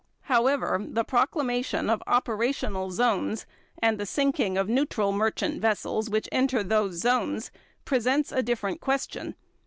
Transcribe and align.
However, 0.21 0.83
the 0.83 1.03
proclamation 1.03 1.87
of 1.87 2.01
operational 2.07 2.89
zones 2.89 3.45
and 3.83 3.99
the 3.99 4.05
sinking 4.07 4.57
of 4.57 4.67
neutral 4.67 5.11
merchant 5.11 5.61
vessels 5.61 6.09
which 6.09 6.27
enter 6.31 6.63
those 6.63 6.95
zones 6.95 7.51
presents 7.85 8.31
a 8.31 8.41
different 8.41 8.81
question. 8.81 9.35